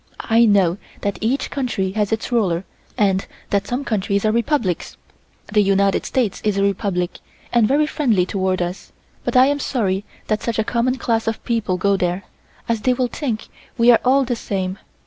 I 0.31 0.45
know 0.45 0.79
that 1.01 1.19
each 1.21 1.51
country 1.51 1.91
has 1.91 2.11
its 2.11 2.31
ruler 2.31 2.63
and 2.97 3.27
that 3.51 3.67
some 3.67 3.85
countries 3.85 4.25
are 4.25 4.31
republics. 4.31 4.97
The 5.53 5.61
United 5.61 6.07
States 6.07 6.41
is 6.43 6.57
a 6.57 6.63
republic 6.63 7.19
and 7.53 7.67
very 7.67 7.85
friendly 7.85 8.25
toward 8.25 8.63
us, 8.63 8.91
but 9.23 9.37
I 9.37 9.45
am 9.45 9.59
sorry 9.59 10.03
that 10.25 10.41
such 10.41 10.57
a 10.57 10.63
common 10.63 10.95
class 10.97 11.27
of 11.27 11.43
people 11.45 11.77
go 11.77 11.97
there, 11.97 12.23
as 12.67 12.81
they 12.81 12.95
will 12.95 13.09
think 13.09 13.47
we 13.77 13.91
are 13.91 13.99
all 14.03 14.23
the 14.25 14.35
same. 14.35 14.79